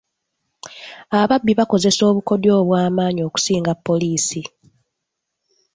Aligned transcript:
Ababbi 1.21 1.51
bakozesa 1.59 2.01
obukodyo 2.11 2.51
obw'amaanyi 2.59 3.21
okusinga 3.27 3.73
poliisi. 3.85 4.41